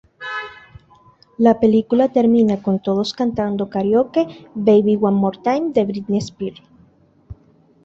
[1.37, 6.59] La película termina con todos cantando karaoke "Baby one more time" de Britney Spears.